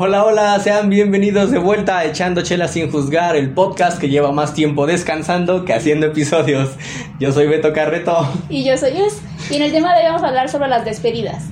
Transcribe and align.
Hola, 0.00 0.24
hola, 0.24 0.60
sean 0.60 0.88
bienvenidos 0.90 1.50
de 1.50 1.58
vuelta 1.58 1.98
a 1.98 2.04
Echando 2.04 2.42
Chela 2.42 2.68
sin 2.68 2.88
juzgar, 2.88 3.34
el 3.34 3.50
podcast 3.50 3.98
que 3.98 4.08
lleva 4.08 4.30
más 4.30 4.54
tiempo 4.54 4.86
descansando 4.86 5.64
que 5.64 5.74
haciendo 5.74 6.06
episodios. 6.06 6.70
Yo 7.18 7.32
soy 7.32 7.48
Beto 7.48 7.72
Carreto. 7.72 8.16
Y 8.48 8.62
yo 8.62 8.78
soy 8.78 8.92
Luz. 8.96 9.14
Y 9.50 9.56
en 9.56 9.62
el 9.62 9.72
tema 9.72 9.94
de 9.94 10.02
hoy 10.02 10.06
vamos 10.06 10.22
a 10.22 10.28
hablar 10.28 10.48
sobre 10.48 10.68
las 10.68 10.84
despedidas. 10.84 11.46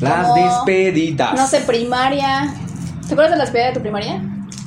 Las 0.00 0.28
Como, 0.28 0.46
despedidas. 0.46 1.34
No 1.34 1.46
sé, 1.46 1.60
primaria. 1.60 2.54
¿Te 3.06 3.12
acuerdas 3.12 3.32
de 3.32 3.36
la 3.36 3.44
despedida 3.44 3.66
de 3.66 3.74
tu 3.74 3.80
primaria? 3.82 4.22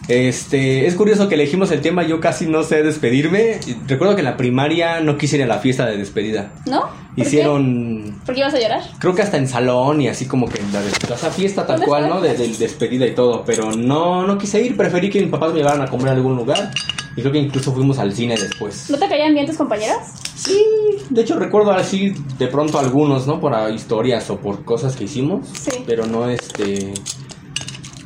Este, 0.07 0.87
es 0.87 0.95
curioso 0.95 1.29
que 1.29 1.35
elegimos 1.35 1.71
el 1.71 1.81
tema, 1.81 2.03
yo 2.03 2.19
casi 2.19 2.47
no 2.47 2.63
sé 2.63 2.83
despedirme. 2.83 3.59
Recuerdo 3.87 4.15
que 4.15 4.21
en 4.21 4.25
la 4.25 4.37
primaria 4.37 4.99
no 4.99 5.17
quise 5.17 5.37
ir 5.37 5.43
a 5.43 5.47
la 5.47 5.59
fiesta 5.59 5.85
de 5.85 5.97
despedida. 5.97 6.51
¿No? 6.65 6.81
¿Por 6.81 6.89
qué? 7.15 7.21
Hicieron, 7.21 8.19
¿Por 8.25 8.35
qué 8.35 8.41
ibas 8.41 8.53
a 8.53 8.59
llorar? 8.59 8.81
creo 8.99 9.13
que 9.13 9.21
hasta 9.21 9.37
en 9.37 9.47
salón 9.47 10.01
y 10.01 10.07
así 10.07 10.25
como 10.25 10.47
que 10.47 10.59
en 10.59 10.71
la 10.73 10.79
o 10.79 11.17
sea, 11.17 11.29
fiesta 11.29 11.65
tal 11.65 11.77
¿Dónde 11.77 11.87
cual, 11.87 12.09
¿no? 12.09 12.21
De, 12.21 12.33
de 12.35 12.47
despedida 12.47 13.05
y 13.05 13.13
todo, 13.13 13.43
pero 13.45 13.71
no, 13.71 14.25
no 14.25 14.37
quise 14.37 14.61
ir, 14.61 14.75
preferí 14.77 15.09
que 15.09 15.19
mis 15.21 15.29
papás 15.29 15.51
me 15.51 15.59
llevaran 15.59 15.81
a 15.81 15.87
comer 15.87 16.09
a 16.09 16.11
algún 16.13 16.35
lugar. 16.35 16.71
Y 17.15 17.19
creo 17.21 17.33
que 17.33 17.39
incluso 17.39 17.73
fuimos 17.73 17.99
al 17.99 18.13
cine 18.13 18.37
después. 18.37 18.89
¿No 18.89 18.97
te 18.97 19.09
caían 19.09 19.33
bien 19.33 19.45
tus 19.45 19.57
compañeros? 19.57 19.97
Sí, 20.33 20.65
de 21.09 21.21
hecho 21.21 21.37
recuerdo 21.37 21.71
así 21.71 22.13
de 22.39 22.47
pronto 22.47 22.79
algunos, 22.79 23.27
¿no? 23.27 23.41
Por 23.41 23.53
historias 23.73 24.29
o 24.29 24.37
por 24.37 24.63
cosas 24.63 24.95
que 24.95 25.03
hicimos. 25.03 25.45
Sí. 25.51 25.83
Pero 25.85 26.05
no 26.05 26.29
este. 26.29 26.93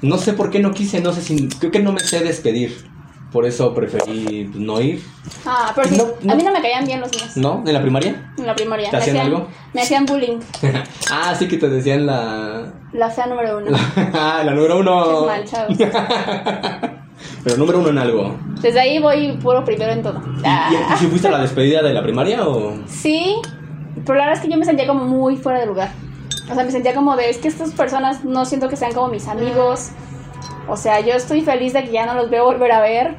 No 0.02 0.18
sé 0.18 0.34
por 0.34 0.50
qué 0.50 0.60
no 0.60 0.72
quise, 0.72 1.02
no 1.02 1.14
sé 1.14 1.22
si. 1.22 1.48
Creo 1.50 1.72
que 1.72 1.80
no 1.80 1.92
me 1.92 2.00
sé 2.00 2.24
despedir. 2.24 2.94
Por 3.32 3.46
eso 3.46 3.74
preferí 3.74 4.46
pues, 4.46 4.56
no 4.64 4.80
ir. 4.80 5.04
Ah, 5.46 5.74
pero 5.76 5.90
sí. 5.90 5.98
No, 5.98 6.06
no. 6.22 6.34
A 6.34 6.36
mí 6.36 6.44
no 6.44 6.54
me 6.54 6.62
caían 6.62 6.86
bien 6.86 7.02
los 7.02 7.12
míos. 7.12 7.36
¿No? 7.36 7.64
¿En 7.66 7.74
la 7.74 7.82
primaria? 7.82 8.34
En 8.38 8.46
la 8.48 8.56
primaria. 8.56 8.90
¿Te 8.90 8.96
Me 8.98 9.02
hacían 9.02 9.18
algo? 9.18 9.48
Me 9.74 9.82
hacían 9.82 10.06
bullying. 10.06 10.40
ah, 11.12 11.36
sí 11.38 11.48
que 11.48 11.58
te 11.58 11.68
decían 11.68 12.06
la. 12.06 12.72
La 12.94 13.10
fea 13.10 13.26
número 13.28 13.58
uno. 13.58 13.78
ah, 14.14 14.42
la 14.46 14.54
número 14.54 14.80
uno. 14.80 15.30
Es 15.32 15.52
mal, 15.52 15.68
pero 17.44 17.58
número 17.58 17.80
uno 17.80 17.90
en 17.90 17.98
algo. 17.98 18.36
Desde 18.62 18.80
ahí 18.80 19.00
voy 19.00 19.38
puro 19.42 19.66
primero 19.66 19.92
en 19.92 20.02
todo. 20.02 20.22
¿Y, 20.38 20.42
Ah. 20.46 20.70
y 20.96 20.98
si 21.00 21.08
fuiste 21.08 21.28
a 21.28 21.32
la 21.32 21.40
despedida 21.42 21.82
de 21.82 21.94
la 21.94 22.04
primaria 22.04 22.48
o.? 22.48 22.78
Sí, 22.88 23.36
pero 24.06 24.18
la 24.18 24.26
verdad 24.28 24.42
es 24.42 24.46
que 24.48 24.52
yo 24.52 24.58
me 24.58 24.66
sentía 24.66 24.88
como 24.88 25.04
muy 25.06 25.36
fuera 25.36 25.59
de 25.59 25.66
lugar. 25.66 25.90
O 26.50 26.54
sea, 26.56 26.64
me 26.64 26.72
sentía 26.72 26.94
como 26.94 27.16
de, 27.16 27.30
es 27.30 27.38
que 27.38 27.48
estas 27.48 27.72
personas 27.72 28.24
no 28.24 28.46
siento 28.46 28.70
que 28.70 28.76
sean 28.76 28.94
como 28.94 29.08
mis 29.08 29.28
amigos. 29.28 29.90
O 30.68 30.78
sea, 30.78 31.00
yo 31.00 31.14
estoy 31.14 31.42
feliz 31.42 31.74
de 31.74 31.84
que 31.86 31.92
ya 31.92 32.06
no 32.06 32.14
los 32.16 32.30
veo 32.30 32.46
volver 32.46 32.72
a 32.72 32.82
ver. 32.82 33.18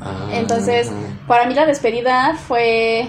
Ah, 0.00 0.28
Entonces, 0.32 0.90
para 1.28 1.46
mí 1.46 1.54
la 1.54 1.66
despedida 1.66 2.36
fue 2.46 3.08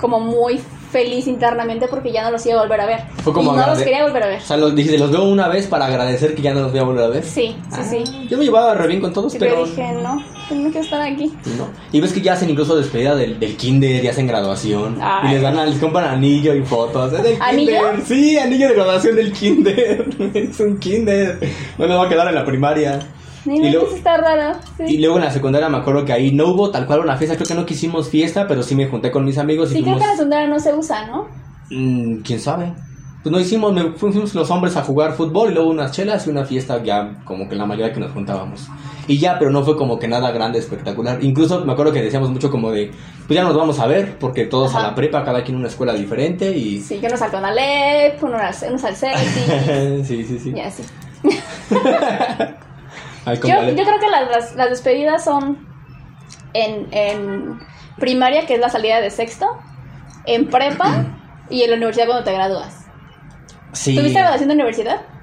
como 0.00 0.20
muy 0.20 0.60
feliz 0.90 1.26
internamente 1.26 1.88
porque 1.88 2.12
ya 2.12 2.22
no 2.22 2.30
los 2.30 2.46
iba 2.46 2.58
a 2.58 2.62
volver 2.62 2.80
a 2.80 2.86
ver. 2.86 3.00
Fue 3.24 3.32
como 3.32 3.52
y 3.52 3.56
no 3.56 3.66
los 3.66 3.78
quería 3.80 4.04
volver 4.04 4.22
a 4.22 4.26
ver. 4.28 4.38
O 4.38 4.44
sea, 4.44 4.56
los, 4.56 4.74
dije, 4.76 4.96
los 4.96 5.10
veo 5.10 5.24
una 5.24 5.48
vez 5.48 5.66
para 5.66 5.86
agradecer 5.86 6.34
que 6.36 6.42
ya 6.42 6.54
no 6.54 6.60
los 6.60 6.70
voy 6.70 6.80
a 6.80 6.84
volver 6.84 7.04
a 7.04 7.08
ver. 7.08 7.24
Sí, 7.24 7.56
sí, 7.70 7.76
Ah, 7.80 7.82
sí. 7.82 8.04
Yo 8.30 8.38
me 8.38 8.44
llevaba 8.44 8.74
re 8.74 8.86
bien 8.86 9.00
con 9.00 9.12
todos, 9.12 9.34
Y 9.34 9.38
pero. 9.40 9.56
yo 9.56 9.64
dije, 9.66 9.92
no, 9.92 10.22
no 10.50 10.64
quiero 10.70 10.80
estar 10.80 11.00
aquí. 11.00 11.32
¿no? 11.56 11.68
Y 11.92 12.00
ves 12.00 12.12
que 12.12 12.20
ya 12.20 12.32
hacen 12.34 12.50
incluso 12.50 12.76
despedida 12.76 13.14
del, 13.16 13.38
del 13.40 13.56
kinder, 13.56 14.02
ya 14.02 14.10
hacen 14.10 14.26
graduación. 14.26 14.98
Ay. 15.00 15.28
Y 15.28 15.32
les 15.34 15.42
dan, 15.42 15.70
les 15.70 15.78
compran 15.78 16.04
anillo 16.06 16.54
y 16.54 16.62
fotos. 16.62 17.12
Es 17.12 17.22
del 17.22 17.40
¿Anillo? 17.40 17.72
kinder. 17.72 18.06
Sí, 18.06 18.38
anillo 18.38 18.68
de 18.68 18.74
graduación 18.74 19.16
del 19.16 19.32
kinder. 19.32 20.06
es 20.34 20.60
un 20.60 20.78
kinder. 20.78 21.38
No 21.78 21.86
me 21.88 21.94
va 21.94 22.04
a 22.06 22.08
quedar 22.08 22.28
en 22.28 22.34
la 22.34 22.44
primaria. 22.44 23.00
Y 23.46 23.70
luego- 23.70 23.94
está 23.94 24.16
raro. 24.16 24.58
Sí, 24.78 24.84
Y 24.94 24.98
luego 24.98 25.16
en 25.18 25.24
la 25.24 25.30
secundaria 25.30 25.68
me 25.68 25.76
acuerdo 25.78 26.04
que 26.04 26.12
ahí 26.14 26.32
no 26.32 26.46
hubo 26.48 26.70
tal 26.70 26.86
cual 26.86 27.00
una 27.00 27.16
fiesta. 27.16 27.36
Creo 27.36 27.46
que 27.48 27.54
no 27.54 27.66
quisimos 27.66 28.08
fiesta, 28.08 28.46
pero 28.48 28.62
sí 28.62 28.74
me 28.74 28.86
junté 28.88 29.10
con 29.10 29.24
mis 29.24 29.36
amigos 29.38 29.70
y 29.72 29.76
sí 29.76 29.82
creo 29.82 29.96
que 29.98 30.02
en 30.02 30.08
la 30.08 30.16
secundaria 30.16 30.48
no 30.48 30.58
se 30.58 30.72
usa, 30.74 31.06
¿no? 31.06 31.28
Mm, 31.70 32.20
¿Quién 32.22 32.40
sabe? 32.40 32.72
Pues 33.22 33.32
no 33.32 33.40
hicimos, 33.40 33.72
me- 33.72 33.92
fuimos 33.92 34.34
los 34.34 34.50
hombres 34.50 34.76
a 34.76 34.82
jugar 34.82 35.12
fútbol 35.14 35.50
y 35.50 35.54
luego 35.54 35.68
unas 35.70 35.92
chelas 35.92 36.26
y 36.26 36.30
una 36.30 36.44
fiesta 36.44 36.82
ya 36.82 37.22
como 37.24 37.48
que 37.48 37.54
la 37.56 37.64
mayoría 37.66 37.92
que 37.92 38.00
nos 38.00 38.12
juntábamos. 38.12 38.66
Y 39.06 39.18
ya, 39.18 39.38
pero 39.38 39.50
no 39.50 39.62
fue 39.62 39.76
como 39.76 39.98
que 39.98 40.08
nada 40.08 40.30
grande, 40.30 40.58
espectacular. 40.58 41.22
Incluso 41.22 41.64
me 41.64 41.72
acuerdo 41.72 41.92
que 41.92 42.02
decíamos 42.02 42.30
mucho 42.30 42.50
como 42.50 42.70
de, 42.70 42.90
pues 43.26 43.36
ya 43.36 43.44
nos 43.44 43.56
vamos 43.56 43.78
a 43.78 43.86
ver, 43.86 44.18
porque 44.18 44.46
todos 44.46 44.74
a 44.74 44.82
la 44.82 44.94
prepa, 44.94 45.24
cada 45.24 45.42
quien 45.42 45.56
en 45.56 45.60
una 45.60 45.68
escuela 45.68 45.92
diferente 45.92 46.50
y... 46.50 46.80
Sí, 46.80 46.98
que 46.98 47.06
uno 47.06 47.16
saltó 47.16 47.38
una 47.38 47.52
LEP, 47.52 48.22
uno, 48.22 48.36
uno 48.36 48.42
al 48.42 48.54
CETI, 48.54 50.04
sí, 50.04 50.24
sí, 50.24 50.38
sí. 50.38 50.52
y 50.54 50.60
así. 50.60 50.82
Ay, 53.26 53.38
con 53.38 53.50
Yo, 53.50 53.62
yo 53.70 53.84
creo 53.84 53.98
que 53.98 54.10
las, 54.10 54.28
las, 54.30 54.56
las 54.56 54.70
despedidas 54.70 55.24
son 55.24 55.66
en, 56.52 56.88
en 56.92 57.58
primaria, 57.98 58.46
que 58.46 58.54
es 58.54 58.60
la 58.60 58.68
salida 58.68 59.00
de 59.00 59.10
sexto, 59.10 59.46
en 60.26 60.48
prepa 60.48 61.04
y 61.50 61.62
en 61.62 61.70
la 61.70 61.76
universidad 61.76 62.06
cuando 62.06 62.24
te 62.24 62.32
gradúas. 62.32 62.86
sí. 63.72 63.94
¿Tuviste 63.94 64.18
graduación 64.18 64.48
de 64.48 64.54
universidad? 64.54 65.13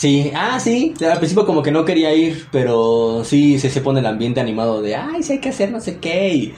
Sí, 0.00 0.32
ah, 0.34 0.58
sí. 0.58 0.94
Al 1.06 1.18
principio 1.18 1.44
como 1.44 1.62
que 1.62 1.70
no 1.70 1.84
quería 1.84 2.14
ir, 2.14 2.46
pero 2.50 3.20
sí 3.22 3.58
se, 3.58 3.68
se 3.68 3.82
pone 3.82 4.00
el 4.00 4.06
ambiente 4.06 4.40
animado 4.40 4.80
de, 4.80 4.96
ay, 4.96 5.22
sí 5.22 5.34
hay 5.34 5.40
que 5.40 5.50
hacer 5.50 5.70
no 5.70 5.78
sé 5.78 5.98
qué. 5.98 6.32
Y 6.32 6.54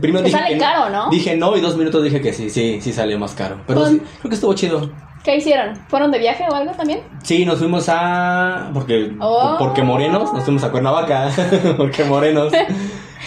primero 0.00 0.24
dije 0.24 0.38
sale 0.38 0.54
que 0.54 0.58
caro, 0.58 0.88
¿no? 0.88 1.10
Dije 1.10 1.36
no 1.36 1.54
y 1.54 1.60
dos 1.60 1.76
minutos 1.76 2.02
dije 2.02 2.22
que 2.22 2.32
sí, 2.32 2.48
sí, 2.48 2.78
sí 2.80 2.94
salió 2.94 3.18
más 3.18 3.34
caro. 3.34 3.58
Pero 3.66 3.84
sí, 3.84 4.00
creo 4.20 4.30
que 4.30 4.34
estuvo 4.36 4.54
chido. 4.54 4.90
¿Qué 5.22 5.36
hicieron? 5.36 5.76
¿Fueron 5.88 6.10
de 6.12 6.18
viaje 6.18 6.44
o 6.50 6.54
algo 6.54 6.72
también? 6.72 7.00
Sí, 7.22 7.44
nos 7.44 7.58
fuimos 7.58 7.90
a... 7.90 8.70
Porque, 8.72 9.12
Oh. 9.20 9.56
porque 9.58 9.82
morenos, 9.82 10.32
nos 10.32 10.42
fuimos 10.42 10.64
a 10.64 10.70
Cuernavaca. 10.70 11.28
porque 11.76 12.04
morenos. 12.04 12.54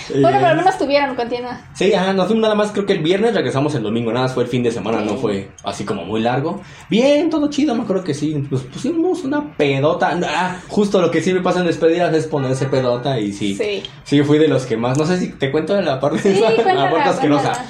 Bueno, 0.10 0.38
pero 0.40 0.48
al 0.48 0.58
menos 0.58 0.78
tuvieron, 0.78 1.16
continúa. 1.16 1.60
Sí, 1.74 1.94
ajá, 1.94 2.14
nos 2.14 2.28
fuimos 2.28 2.42
nada 2.44 2.56
más, 2.56 2.72
creo 2.72 2.86
que 2.86 2.94
el 2.94 3.00
viernes 3.04 3.34
regresamos 3.34 3.74
el 3.76 3.84
domingo, 3.84 4.12
nada 4.12 4.26
más 4.26 4.34
fue 4.34 4.44
el 4.44 4.50
fin 4.50 4.64
de 4.64 4.72
semana, 4.72 5.02
no 5.02 5.18
fue 5.18 5.50
así 5.64 5.84
como 5.86 6.04
muy 6.06 6.22
largo. 6.22 6.62
Bien, 6.90 7.30
todo 7.30 7.50
chido, 7.50 7.76
me 7.76 7.84
acuerdo 7.84 8.04
que 8.04 8.14
sí, 8.14 8.36
nos 8.50 8.62
pusimos 8.64 9.24
una 9.24 9.56
pedota. 9.56 10.18
Ah, 10.28 10.58
justo 10.68 11.02
lo 11.02 11.12
que 11.12 11.22
sí 11.22 11.34
me 11.34 11.42
pasa 11.42 11.60
en 11.60 11.68
despedidas 11.68 12.14
es 12.14 12.28
ponerse 12.28 12.66
pedota 12.68 13.20
y 13.20 13.32
sí. 13.34 13.56
Sí. 13.56 13.84
Sí, 14.04 14.22
fui 14.24 14.38
de 14.38 14.48
los 14.48 14.66
que 14.66 14.78
más, 14.78 14.98
no 14.98 15.06
sé 15.06 15.20
si 15.20 15.30
te 15.32 15.52
cuento 15.52 15.74
de 15.74 15.82
la 15.84 16.00
parte, 16.00 16.20
Sí, 16.20 16.30
esa, 16.40 16.54
cuéntala, 16.54 16.86
la 16.86 16.92
parte 16.92 17.10
asquerosa. 17.10 17.44
cuéntala. 17.52 17.66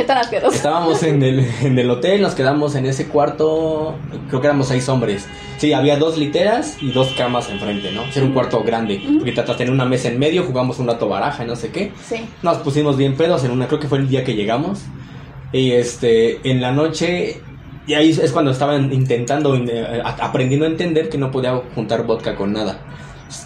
¿Qué 0.00 0.06
tan 0.06 0.16
asqueroso? 0.16 0.56
Estábamos 0.56 1.02
en 1.02 1.22
el, 1.22 1.46
en 1.60 1.78
el 1.78 1.90
hotel, 1.90 2.22
nos 2.22 2.34
quedamos 2.34 2.74
en 2.74 2.86
ese 2.86 3.08
cuarto, 3.08 3.96
creo 4.28 4.40
que 4.40 4.46
éramos 4.46 4.68
seis 4.68 4.88
hombres. 4.88 5.28
Sí, 5.58 5.74
había 5.74 5.98
dos 5.98 6.16
literas 6.16 6.78
y 6.80 6.90
dos 6.90 7.12
camas 7.18 7.50
enfrente, 7.50 7.92
¿no? 7.92 8.04
Era 8.04 8.24
un 8.24 8.32
cuarto 8.32 8.62
grande, 8.62 9.02
porque 9.18 9.32
trata 9.32 9.52
de 9.52 9.58
tener 9.58 9.74
una 9.74 9.84
mesa 9.84 10.08
en 10.08 10.18
medio, 10.18 10.44
jugamos 10.44 10.78
un 10.78 10.86
rato 10.86 11.06
baraja 11.06 11.44
y 11.44 11.46
no 11.46 11.54
sé 11.54 11.70
qué. 11.70 11.92
Sí. 12.02 12.26
Nos 12.42 12.56
pusimos 12.58 12.96
bien 12.96 13.14
pedos 13.14 13.44
en 13.44 13.50
una, 13.50 13.68
creo 13.68 13.78
que 13.78 13.88
fue 13.88 13.98
el 13.98 14.08
día 14.08 14.24
que 14.24 14.32
llegamos. 14.34 14.80
Y 15.52 15.72
este, 15.72 16.48
en 16.50 16.62
la 16.62 16.72
noche, 16.72 17.42
y 17.86 17.92
ahí 17.92 18.08
es 18.08 18.32
cuando 18.32 18.52
estaban 18.52 18.90
intentando, 18.94 19.54
eh, 19.54 20.02
aprendiendo 20.02 20.64
a 20.64 20.70
entender 20.70 21.10
que 21.10 21.18
no 21.18 21.30
podía 21.30 21.60
juntar 21.74 22.06
vodka 22.06 22.36
con 22.36 22.54
nada. 22.54 22.80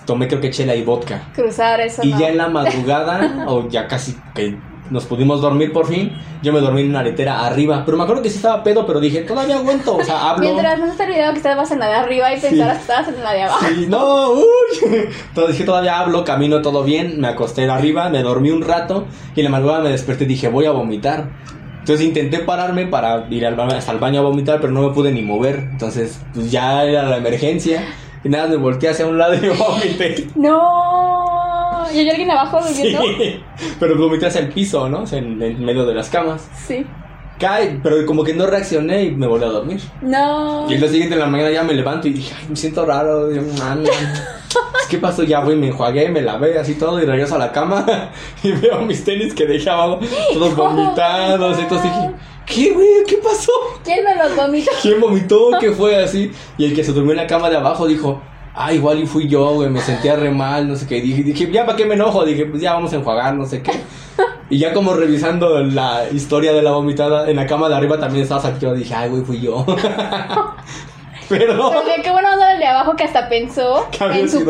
Tomé 0.06 0.28
creo 0.28 0.41
que 0.41 0.50
chela 0.50 0.76
y 0.76 0.84
vodka. 0.84 1.32
Cruzar 1.34 1.81
eso. 1.81 2.03
Y 2.04 2.10
no. 2.10 2.21
ya 2.21 2.28
en 2.28 2.36
la 2.38 2.48
madrugada, 2.48 3.47
o 3.48 3.69
ya 3.69 3.88
casi 3.88 4.15
que 4.36 4.56
nos 4.91 5.05
pudimos 5.06 5.41
dormir 5.41 5.72
por 5.72 5.87
fin, 5.87 6.12
yo 6.43 6.53
me 6.53 6.61
dormí 6.61 6.83
en 6.83 6.91
una 6.91 7.03
letera 7.03 7.47
arriba. 7.47 7.83
Pero 7.86 7.97
me 7.97 8.04
acuerdo 8.04 8.22
que 8.22 8.31
sí 8.31 8.36
estaba 8.36 8.63
pedo, 8.63 8.86
pero 8.86 9.01
dije, 9.01 9.21
todavía 9.22 9.57
aguanto, 9.57 9.97
o 9.97 10.04
sea, 10.04 10.31
hablo. 10.31 10.42
Mientras 10.45 10.78
no 10.78 10.91
se 10.91 10.97
te 10.97 11.04
olvidaba 11.04 11.33
que 11.33 11.39
estabas 11.39 11.71
en 11.71 11.78
la 11.78 11.86
de 11.89 11.95
arriba 11.95 12.34
y 12.34 12.41
pensaras 12.41 12.77
que 12.77 12.81
estabas 12.83 13.09
en 13.09 13.22
la 13.25 13.33
de 13.33 13.42
abajo. 13.42 13.65
Sí, 13.69 13.86
no, 13.89 14.31
uy. 14.33 14.45
Entonces 15.28 15.53
dije, 15.54 15.65
todavía 15.65 15.98
hablo, 16.01 16.25
camino 16.25 16.60
todo 16.63 16.83
bien, 16.84 17.21
me 17.21 17.28
acosté 17.28 17.69
arriba, 17.71 18.09
me 18.10 18.22
dormí 18.22 18.51
un 18.51 18.63
rato 18.63 19.07
y 19.34 19.41
en 19.41 19.45
la 19.45 19.51
madrugada 19.51 19.81
me 19.83 19.91
desperté 19.91 20.25
y 20.25 20.28
dije, 20.28 20.48
voy 20.48 20.66
a 20.66 20.71
vomitar. 20.72 21.28
Entonces 21.80 22.07
intenté 22.07 22.39
pararme 22.39 22.87
para 22.87 23.27
ir 23.30 23.45
al, 23.47 23.57
ba- 23.57 23.66
hasta 23.66 23.92
el 23.92 23.98
baño 23.98 24.21
a 24.21 24.22
vomitar, 24.22 24.59
pero 24.60 24.72
no 24.72 24.80
me 24.83 24.95
pude 24.95 25.13
ni 25.13 25.21
mover. 25.22 25.69
Entonces, 25.72 26.19
pues 26.33 26.51
ya 26.51 26.83
era 26.84 27.03
la 27.03 27.16
emergencia. 27.19 27.84
Y 28.25 28.30
nada, 28.30 28.47
me 28.47 28.57
volteé 28.57 28.89
hacia 28.89 29.07
un 29.07 29.19
lado 29.19 29.34
y 29.34 29.48
vomité. 29.59 30.27
No. 30.34 31.03
¿Y 31.92 31.98
hay 32.01 32.10
alguien 32.10 32.31
abajo 32.31 32.60
durmiendo? 32.60 33.03
Sí, 33.03 33.41
pero 33.81 33.97
vomité 33.97 34.27
hacia 34.27 34.41
el 34.41 34.48
piso, 34.48 34.89
¿no? 34.89 35.03
O 35.03 35.07
sea, 35.07 35.19
en, 35.19 35.41
en 35.42 35.65
medio 35.65 35.84
de 35.86 35.95
las 35.95 36.09
camas. 36.09 36.48
Sí. 36.66 36.86
Cae, 37.39 37.81
pero 37.83 38.07
como 38.07 38.22
que 38.22 38.33
no 38.33 38.47
reaccioné 38.47 39.04
y 39.04 39.10
me 39.10 39.27
volví 39.27 39.45
a 39.45 39.48
dormir. 39.48 39.81
No. 40.03 40.66
Y 40.71 40.75
el 40.75 40.81
día 40.81 40.89
siguiente 40.89 41.15
en 41.15 41.21
la 41.21 41.27
mañana 41.27 41.51
ya 41.51 41.65
me 41.65 41.75
levanto 41.75 42.07
y 42.07 42.13
dije, 42.13 42.33
ay, 42.39 42.47
me 42.48 42.57
siento 42.57 42.86
raro. 42.86 43.33
Yo, 43.33 43.42
"Man, 43.59 43.83
¿Qué 44.89 44.98
pasó? 44.98 45.25
Ya, 45.25 45.41
güey, 45.42 45.57
me 45.57 45.69
enjuagué, 45.69 46.09
me 46.10 46.22
lavé 46.22 46.59
así 46.59 46.75
todo 46.75 47.03
y 47.03 47.04
regreso 47.04 47.34
a 47.34 47.39
la 47.39 47.51
cama 47.51 48.10
y 48.45 48.53
veo 48.53 48.83
mis 48.83 49.03
tenis 49.03 49.34
que 49.34 49.47
dejé 49.47 49.69
abajo, 49.71 49.98
todos 50.33 50.54
vomitados. 50.57 51.59
Entonces 51.59 51.91
dije, 51.91 52.10
¿qué, 52.47 52.72
güey? 52.72 52.87
¿Qué 53.07 53.16
pasó? 53.16 53.51
¿Quién 53.83 54.04
me 54.04 54.15
los 54.15 54.37
vomita? 54.37 54.71
¿Quién 54.80 55.01
vomitó? 55.01 55.51
¿Qué 55.59 55.72
fue 55.72 55.97
así? 56.03 56.30
Y 56.57 56.66
el 56.66 56.75
que 56.75 56.84
se 56.84 56.92
durmió 56.92 57.13
en 57.13 57.16
la 57.19 57.27
cama 57.27 57.51
de 57.51 57.57
abajo 57.57 57.87
dijo, 57.89 58.22
ah, 58.54 58.72
igual 58.72 59.01
y 59.01 59.06
fui 59.06 59.28
yo, 59.28 59.54
güey, 59.54 59.68
me 59.68 59.80
sentía 59.80 60.16
re 60.16 60.30
mal, 60.30 60.68
no 60.68 60.77
sé 60.77 60.86
qué. 60.86 61.01
Dije, 61.01 61.22
dije, 61.22 61.51
ya, 61.51 61.66
¿para 61.66 61.77
qué 61.77 61.84
me 61.84 61.95
enojo? 61.95 62.24
Dije, 62.24 62.47
pues 62.47 62.62
ya 62.62 62.74
vamos 62.74 62.92
a 62.92 62.97
enjuagar, 62.97 63.34
no 63.34 63.47
sé 63.47 63.62
qué. 63.62 63.72
Y 64.51 64.59
ya 64.59 64.74
como 64.74 64.92
revisando 64.92 65.59
la 65.65 66.04
historia 66.12 66.53
de 66.53 66.60
la 66.60 66.72
vomitada, 66.72 67.28
en 67.30 67.36
la 67.36 67.47
cama 67.47 67.68
de 67.71 67.77
arriba 67.77 67.98
también 67.98 68.22
estaba 68.24 68.42
saqueado. 68.42 68.74
Dije, 68.74 68.95
ay, 68.95 69.09
güey, 69.09 69.22
fui 69.22 69.41
yo. 69.41 69.65
Pero 71.28 71.72
qué, 71.86 72.03
qué 72.03 72.10
buena 72.10 72.34
onda 72.34 72.53
el 72.53 72.59
de 72.59 72.66
abajo 72.66 72.95
que 72.95 73.04
hasta 73.04 73.28
pensó 73.28 73.86
en 74.12 74.28
su. 74.28 74.45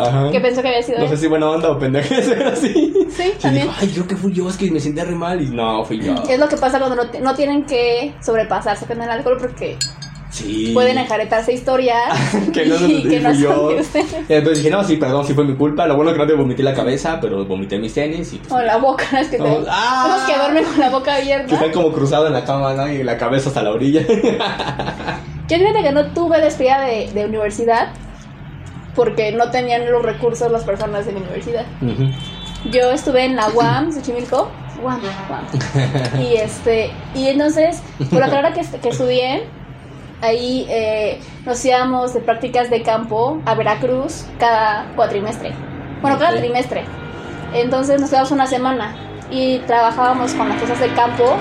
Ajá. 0.00 0.30
Que 0.30 0.40
pensó 0.40 0.62
que 0.62 0.68
había 0.68 0.82
sido 0.82 1.00
No 1.00 1.08
sé 1.08 1.16
si 1.18 1.26
buena 1.26 1.50
onda 1.50 1.70
o 1.70 1.78
pendeja 1.78 2.22
ser 2.22 2.46
así. 2.46 2.94
Sí, 3.10 3.34
Y 3.36 3.42
también. 3.42 3.66
dijo, 3.66 3.76
ay, 3.78 3.88
creo 3.88 4.08
que 4.08 4.16
fui 4.16 4.32
yo, 4.32 4.48
es 4.48 4.56
que 4.56 4.70
me 4.70 4.80
sentía 4.80 5.04
re 5.04 5.14
mal. 5.14 5.40
Y 5.40 5.46
no, 5.50 5.84
fui 5.84 6.00
yo. 6.00 6.14
Es 6.28 6.38
lo 6.38 6.48
que 6.48 6.56
pasa 6.56 6.78
cuando 6.78 6.96
no, 7.04 7.10
no 7.20 7.34
tienen 7.34 7.64
que 7.66 8.14
sobrepasarse 8.20 8.86
con 8.86 9.00
el 9.02 9.10
alcohol 9.10 9.36
porque 9.38 9.76
Sí. 10.36 10.72
pueden 10.74 10.98
enjaretarse 10.98 11.52
historias 11.52 12.12
que 12.52 12.66
no, 12.66 12.76
y 12.86 13.02
que 13.08 13.20
no 13.20 13.32
yo. 13.32 13.70
entonces 14.28 14.58
dije, 14.58 14.70
no, 14.70 14.84
sí, 14.84 14.96
perdón, 14.96 15.26
sí 15.26 15.32
fue 15.34 15.44
mi 15.44 15.54
culpa. 15.54 15.86
Lo 15.86 15.96
bueno 15.96 16.12
que 16.12 16.18
no 16.18 16.26
te 16.26 16.34
vomité 16.34 16.62
la 16.62 16.74
cabeza, 16.74 17.18
pero 17.20 17.44
vomité 17.46 17.78
mis 17.78 17.94
tenis 17.94 18.32
y 18.34 18.36
pues, 18.38 18.52
O 18.52 18.62
la 18.62 18.76
boca, 18.76 19.20
es 19.20 19.28
que 19.28 19.38
te, 19.38 19.42
No, 19.42 19.60
¡ah! 19.68 20.02
tenemos 20.04 20.30
que 20.30 20.38
duermen 20.38 20.64
con 20.64 20.78
la 20.80 20.90
boca 20.90 21.04
que 21.16 21.22
abierta. 21.22 21.54
están 21.54 21.72
como 21.72 21.92
cruzados 21.92 22.26
en 22.26 22.34
la 22.34 22.44
cama, 22.44 22.74
¿no? 22.74 22.86
Y 22.92 23.02
la 23.02 23.16
cabeza 23.16 23.48
hasta 23.48 23.62
la 23.62 23.70
orilla. 23.70 24.02
Yo 25.48 25.58
fíjate 25.58 25.82
que 25.82 25.92
no 25.92 26.06
tuve 26.12 26.40
despedida 26.40 26.80
de, 26.82 27.10
de 27.12 27.24
universidad 27.24 27.88
porque 28.94 29.30
no 29.32 29.50
tenían 29.50 29.90
los 29.90 30.02
recursos 30.02 30.50
las 30.50 30.64
personas 30.64 31.06
de 31.06 31.12
mi 31.12 31.20
universidad. 31.20 31.64
Yo 32.72 32.90
estuve 32.90 33.24
en 33.24 33.36
la 33.36 33.48
UAM, 33.50 33.92
Xochimilco. 33.92 34.50
UAM, 34.82 35.00
UAM. 35.30 36.20
Y 36.20 36.34
este, 36.36 36.90
y 37.14 37.28
entonces, 37.28 37.80
por 38.10 38.20
la 38.20 38.28
carrera 38.28 38.52
que, 38.52 38.62
que 38.80 38.88
estudié, 38.88 39.44
ahí 40.22 40.66
eh, 40.68 41.20
nos 41.44 41.64
íbamos 41.64 42.14
de 42.14 42.20
prácticas 42.20 42.70
de 42.70 42.82
campo 42.82 43.40
a 43.44 43.54
Veracruz 43.54 44.26
cada 44.38 44.86
cuatrimestre. 44.96 45.52
Bueno, 46.02 46.18
cada 46.18 46.36
trimestre. 46.36 46.84
Entonces 47.54 48.00
nos 48.00 48.10
quedamos 48.10 48.30
una 48.30 48.46
semana 48.46 48.94
y 49.30 49.58
trabajábamos 49.60 50.34
con 50.34 50.48
las 50.48 50.60
cosas 50.60 50.80
de 50.80 50.92
campo 50.94 51.36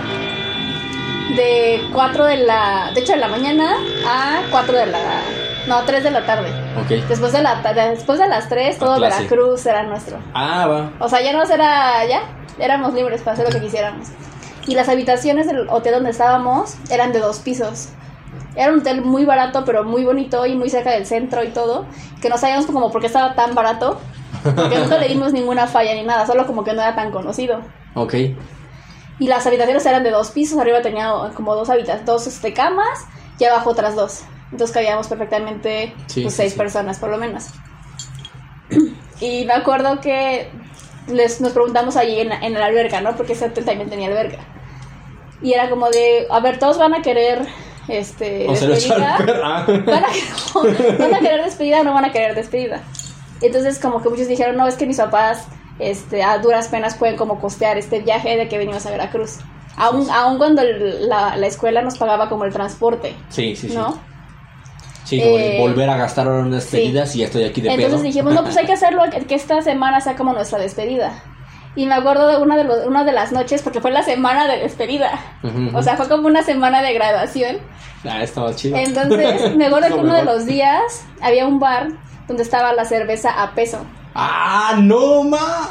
de 1.35 1.81
4 1.93 2.25
de 2.25 2.37
la, 2.37 2.91
de 2.93 3.01
hecho 3.01 3.13
de 3.13 3.19
la 3.19 3.27
mañana 3.27 3.75
a 4.07 4.41
4 4.51 4.77
de 4.77 4.85
la, 4.87 5.21
no, 5.67 5.83
3 5.83 6.03
de 6.03 6.11
la 6.11 6.25
tarde. 6.25 6.49
Ok. 6.79 7.07
Después 7.07 7.31
de, 7.33 7.41
la, 7.41 7.61
después 7.73 8.19
de 8.19 8.27
las 8.27 8.47
3, 8.49 8.77
todo. 8.77 8.99
Veracruz 8.99 9.65
era 9.65 9.83
nuestro. 9.83 10.19
Ah, 10.33 10.67
va. 10.67 10.91
O 10.99 11.09
sea, 11.09 11.21
ya 11.21 11.33
no 11.33 11.43
era, 11.43 12.05
ya, 12.05 12.21
éramos 12.59 12.93
libres 12.93 13.21
para 13.21 13.33
hacer 13.33 13.45
lo 13.45 13.51
que 13.51 13.65
quisiéramos. 13.65 14.07
Y 14.67 14.75
las 14.75 14.89
habitaciones 14.89 15.47
del 15.47 15.67
hotel 15.69 15.95
donde 15.95 16.11
estábamos 16.11 16.75
eran 16.89 17.11
de 17.11 17.19
dos 17.19 17.39
pisos. 17.39 17.89
Era 18.55 18.71
un 18.71 18.79
hotel 18.79 19.01
muy 19.01 19.25
barato, 19.25 19.63
pero 19.65 19.83
muy 19.83 20.03
bonito 20.05 20.45
y 20.45 20.55
muy 20.55 20.69
cerca 20.69 20.91
del 20.91 21.05
centro 21.05 21.43
y 21.43 21.49
todo. 21.49 21.85
Que 22.21 22.29
no 22.29 22.37
sabíamos 22.37 22.65
como 22.65 22.91
por 22.91 23.01
qué 23.01 23.07
estaba 23.07 23.35
tan 23.35 23.53
barato. 23.55 23.99
Porque 24.43 24.77
nunca 24.77 24.97
le 24.97 25.07
dimos 25.07 25.33
ninguna 25.33 25.65
falla 25.67 25.93
ni 25.93 26.03
nada, 26.03 26.27
solo 26.27 26.45
como 26.45 26.63
que 26.63 26.73
no 26.73 26.81
era 26.81 26.95
tan 26.95 27.11
conocido. 27.11 27.61
Ok. 27.95 28.13
Y 29.17 29.27
las 29.27 29.47
habitaciones 29.47 29.85
eran 29.85 30.03
de 30.03 30.11
dos 30.11 30.31
pisos, 30.31 30.59
arriba 30.59 30.81
tenía 30.81 31.11
como 31.35 31.55
dos 31.55 31.69
habitaciones, 31.69 32.05
dos 32.05 32.27
este, 32.27 32.53
camas 32.53 33.05
y 33.39 33.45
abajo 33.45 33.71
otras 33.71 33.95
dos. 33.95 34.23
Entonces 34.51 34.73
cabíamos 34.73 35.07
perfectamente 35.07 35.93
Sí, 36.07 36.21
pues, 36.21 36.33
sí, 36.33 36.41
seis 36.41 36.51
sí. 36.53 36.57
personas 36.57 36.99
por 36.99 37.09
lo 37.09 37.17
menos. 37.17 37.47
Y 39.21 39.45
me 39.45 39.53
acuerdo 39.53 40.01
que 40.01 40.51
les, 41.07 41.39
nos 41.39 41.53
preguntamos 41.53 41.95
allí 41.95 42.19
en, 42.19 42.33
en 42.33 42.53
la 42.53 42.65
alberca, 42.65 42.99
¿no? 42.99 43.15
Porque 43.15 43.31
ese 43.31 43.45
hotel 43.45 43.63
también 43.63 43.89
tenía 43.89 44.09
alberca. 44.09 44.39
Y 45.41 45.53
era 45.53 45.69
como 45.69 45.89
de, 45.89 46.27
a 46.29 46.41
ver, 46.41 46.59
todos 46.59 46.77
van 46.77 46.93
a 46.93 47.01
querer 47.01 47.47
este, 47.87 48.47
O 48.47 48.53
despedida. 48.53 49.17
¿Van 49.19 49.29
a, 49.43 49.65
¿Van 50.99 51.13
a 51.13 51.19
querer 51.19 51.43
despedida 51.43 51.81
o 51.81 51.83
no 51.83 51.93
van 51.93 52.05
a 52.05 52.11
querer 52.11 52.35
despedida? 52.35 52.81
Entonces 53.41 53.79
como 53.79 54.01
que 54.01 54.09
muchos 54.09 54.27
dijeron, 54.27 54.55
no, 54.57 54.67
es 54.67 54.75
que 54.75 54.85
mis 54.85 54.97
papás 54.97 55.45
este, 55.79 56.23
a 56.23 56.37
duras 56.39 56.67
penas 56.69 56.95
pueden 56.95 57.17
como 57.17 57.39
costear 57.39 57.77
este 57.77 57.99
viaje 57.99 58.37
de 58.37 58.47
que 58.47 58.57
venimos 58.57 58.85
a 58.85 58.91
Veracruz. 58.91 59.39
Aún, 59.77 60.09
aún 60.09 60.37
cuando 60.37 60.61
el- 60.61 61.09
la, 61.09 61.35
la 61.35 61.47
escuela 61.47 61.81
nos 61.81 61.97
pagaba 61.97 62.29
como 62.29 62.45
el 62.45 62.53
transporte, 62.53 63.13
Sí, 63.29 63.55
sí, 63.55 63.67
sí. 63.69 63.75
¿no? 63.75 63.99
Sí, 65.03 65.19
Eh, 65.21 65.57
volver 65.59 65.87
a 65.89 65.97
gastar 65.97 66.25
ahora 66.27 66.39
en 66.39 66.51
despedidas 66.51 67.13
y 67.15 67.19
ya 67.19 67.25
estoy 67.25 67.43
aquí 67.43 67.61
de 67.61 67.69
Entonces 67.69 67.91
pedo. 67.99 68.03
dijimos, 68.03 68.33
no, 68.33 68.43
pues 68.43 68.57
hay 68.57 68.65
que 68.65 68.73
hacerlo, 68.79 69.03
que 69.27 69.35
esta 69.35 69.61
semana 69.61 69.99
sea 70.01 70.15
como 70.15 70.33
nuestra 70.33 70.57
despedida. 70.57 71.21
Y 71.75 71.85
me 71.85 71.95
acuerdo 71.95 72.27
de 72.29 72.37
una 72.37 72.55
de, 72.57 72.63
los- 72.63 72.85
una 72.85 73.03
de 73.03 73.11
las 73.11 73.31
noches, 73.31 73.61
porque 73.61 73.81
fue 73.81 73.91
la 73.91 74.03
semana 74.03 74.47
de 74.47 74.59
despedida. 74.59 75.11
O 75.73 75.81
sea, 75.83 75.97
fue 75.97 76.07
como 76.07 76.27
una 76.27 76.41
semana 76.43 76.81
de 76.81 76.93
graduación. 76.93 77.57
Ah, 78.07 78.21
estaba 78.23 78.53
chido. 78.55 78.77
Entonces, 78.77 79.55
me 79.57 79.65
acuerdo 79.65 79.87
que 79.89 79.93
uno 80.01 80.13
de 80.13 80.23
los 80.23 80.45
días 80.45 81.05
había 81.21 81.45
un 81.45 81.59
bar 81.59 81.89
donde 82.27 82.43
estaba 82.43 82.71
la 82.73 82.85
cerveza 82.85 83.41
a 83.43 83.51
peso. 83.51 83.79
¡Ah, 84.17 84.75
no, 84.81 85.23
ma! 85.23 85.67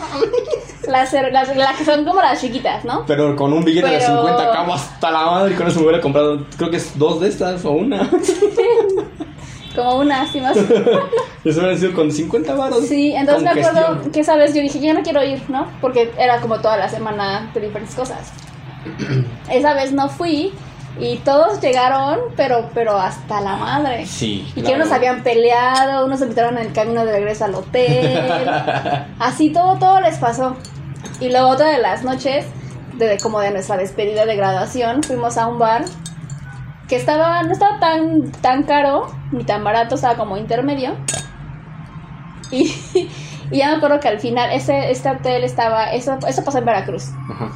Las, 0.86 1.14
cer- 1.14 1.32
las, 1.32 1.56
las 1.56 1.76
que 1.78 1.84
son 1.86 2.04
como 2.04 2.20
las 2.20 2.38
chiquitas, 2.42 2.84
¿no? 2.84 3.04
Pero 3.06 3.34
con 3.36 3.54
un 3.54 3.64
billete 3.64 3.88
de 3.88 3.96
Pero- 3.98 4.18
50 4.18 4.50
acabo 4.52 4.74
hasta 4.74 5.10
la 5.10 5.24
madre 5.24 5.54
con 5.54 5.66
eso 5.66 5.78
me 5.80 5.86
hubiera 5.86 6.02
comprado, 6.02 6.44
creo 6.58 6.70
que 6.70 6.76
es 6.76 6.98
dos 6.98 7.20
de 7.22 7.28
estas 7.28 7.64
o 7.64 7.70
una. 7.70 8.02
Como 9.74 9.98
una, 9.98 10.22
así 10.22 10.40
más. 10.40 10.56
Eso 11.44 11.60
hubiera 11.60 11.76
sido 11.76 11.94
con 11.94 12.10
50 12.10 12.54
baros. 12.54 12.86
Sí, 12.86 13.12
entonces 13.14 13.42
me 13.42 13.50
acuerdo 13.50 13.94
gestión. 13.94 14.12
que 14.12 14.20
esa 14.20 14.36
vez 14.36 14.54
yo 14.54 14.62
dije, 14.62 14.80
yo 14.80 14.94
no 14.94 15.02
quiero 15.02 15.22
ir, 15.24 15.42
¿no? 15.48 15.66
Porque 15.80 16.12
era 16.16 16.40
como 16.40 16.60
toda 16.60 16.76
la 16.76 16.88
semana 16.88 17.50
de 17.52 17.60
diferentes 17.60 17.94
cosas. 17.94 18.32
esa 19.50 19.74
vez 19.74 19.92
no 19.92 20.08
fui 20.08 20.52
y 20.98 21.16
todos 21.18 21.60
llegaron, 21.60 22.20
pero, 22.36 22.70
pero 22.72 22.98
hasta 22.98 23.40
la 23.40 23.56
madre. 23.56 24.06
Sí. 24.06 24.46
Y 24.50 24.54
que 24.54 24.62
claro. 24.62 24.76
unos 24.76 24.92
habían 24.92 25.22
peleado, 25.22 26.06
unos 26.06 26.20
se 26.20 26.26
invitaron 26.26 26.56
en 26.58 26.66
el 26.66 26.72
camino 26.72 27.04
de 27.04 27.12
regreso 27.12 27.44
al 27.44 27.54
hotel. 27.54 28.48
Así 29.18 29.50
todo, 29.50 29.76
todo 29.78 30.00
les 30.00 30.18
pasó. 30.18 30.56
Y 31.20 31.30
luego 31.30 31.48
otra 31.48 31.70
de 31.70 31.78
las 31.78 32.04
noches, 32.04 32.46
de, 32.96 33.18
como 33.18 33.40
de 33.40 33.50
nuestra 33.50 33.76
despedida 33.76 34.24
de 34.24 34.36
graduación, 34.36 35.02
fuimos 35.02 35.36
a 35.36 35.48
un 35.48 35.58
bar 35.58 35.84
que 36.88 36.96
estaba, 36.96 37.42
no 37.42 37.52
estaba 37.52 37.78
tan, 37.80 38.30
tan 38.30 38.64
caro, 38.64 39.06
ni 39.32 39.44
tan 39.44 39.64
barato, 39.64 39.94
estaba 39.94 40.16
como 40.16 40.36
intermedio. 40.36 40.94
Y, 42.50 42.74
y 43.50 43.58
ya 43.58 43.70
me 43.70 43.76
acuerdo 43.76 44.00
que 44.00 44.08
al 44.08 44.20
final, 44.20 44.50
ese, 44.52 44.90
este 44.90 45.10
hotel 45.10 45.44
estaba, 45.44 45.92
eso, 45.92 46.18
eso 46.26 46.44
pasó 46.44 46.58
en 46.58 46.64
Veracruz. 46.64 47.10
Ajá. 47.30 47.50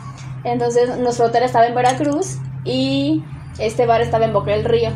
Entonces 0.44 0.98
nuestro 0.98 1.26
hotel 1.26 1.42
estaba 1.42 1.66
en 1.66 1.74
Veracruz 1.74 2.38
y 2.64 3.22
este 3.58 3.86
bar 3.86 4.00
estaba 4.00 4.24
en 4.24 4.32
Boca 4.32 4.52
del 4.52 4.64
Río. 4.64 4.90